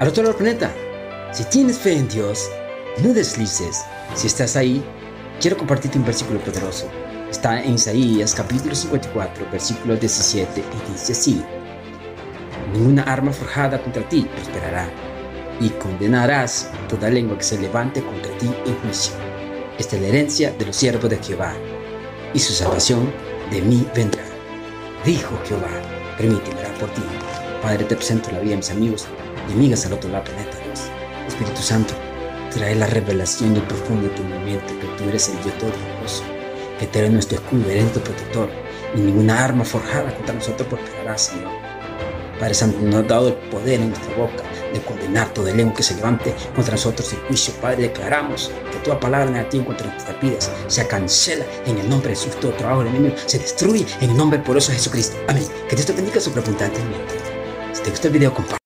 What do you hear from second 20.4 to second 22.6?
de los siervos de Jehová, y su